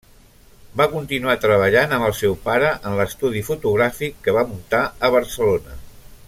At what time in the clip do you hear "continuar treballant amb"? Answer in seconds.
0.93-2.07